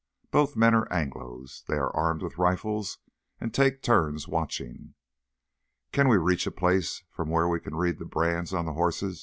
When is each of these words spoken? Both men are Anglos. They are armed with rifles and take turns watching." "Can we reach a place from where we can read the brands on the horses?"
Both 0.31 0.55
men 0.55 0.73
are 0.73 0.87
Anglos. 0.89 1.63
They 1.65 1.75
are 1.75 1.95
armed 1.95 2.23
with 2.23 2.39
rifles 2.39 2.97
and 3.39 3.53
take 3.53 3.83
turns 3.83 4.27
watching." 4.27 4.95
"Can 5.91 6.07
we 6.07 6.17
reach 6.17 6.47
a 6.47 6.51
place 6.51 7.03
from 7.11 7.29
where 7.29 7.47
we 7.47 7.59
can 7.59 7.75
read 7.75 7.99
the 7.99 8.05
brands 8.05 8.51
on 8.51 8.65
the 8.65 8.73
horses?" 8.73 9.19